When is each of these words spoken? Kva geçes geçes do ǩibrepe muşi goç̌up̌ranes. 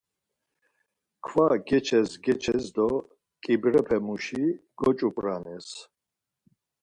Kva 1.25 1.47
geçes 1.67 2.11
geçes 2.25 2.65
do 2.75 2.89
ǩibrepe 3.43 3.97
muşi 4.05 4.45
goç̌up̌ranes. 4.79 5.67